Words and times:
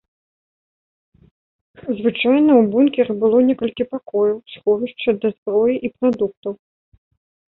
Звычайна, 1.99 2.51
у 2.61 2.63
бункеры 2.75 3.13
было 3.23 3.37
некалькі 3.49 3.83
пакояў, 3.93 4.37
сховішча 4.55 5.09
для 5.19 5.29
зброі 5.37 5.75
і 5.89 5.93
прадуктаў. 5.99 6.53